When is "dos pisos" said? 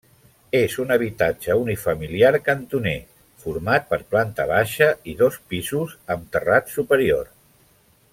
5.23-5.95